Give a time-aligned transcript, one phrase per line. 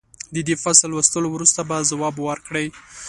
[0.33, 2.67] د دې فصل لوستلو وروسته به ځواب ورکړئ.